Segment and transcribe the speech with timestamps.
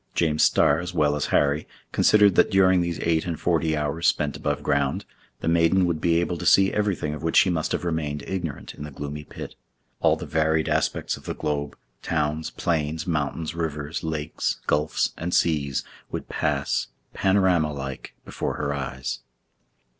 [0.15, 4.35] James Starr, as well as Harry, considered that during these eight and forty hours spent
[4.35, 5.05] above ground,
[5.41, 8.73] the maiden would be able to see everything of which she must have remained ignorant
[8.73, 9.53] in the gloomy pit;
[9.99, 15.83] all the varied aspects of the globe, towns, plains, mountains, rivers, lakes, gulfs, and seas
[16.09, 19.19] would pass, panorama like, before her eyes.